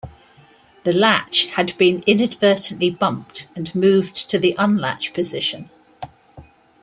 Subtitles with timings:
[0.81, 5.69] The latch had been inadvertently bumped and moved to the unlatch position.